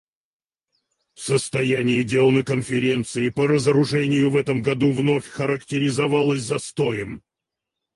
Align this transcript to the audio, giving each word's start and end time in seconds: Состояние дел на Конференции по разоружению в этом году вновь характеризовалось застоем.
Состояние 1.13 2.03
дел 2.03 2.31
на 2.31 2.41
Конференции 2.41 3.29
по 3.29 3.45
разоружению 3.47 4.31
в 4.31 4.35
этом 4.37 4.63
году 4.63 4.91
вновь 4.91 5.27
характеризовалось 5.27 6.41
застоем. 6.41 7.21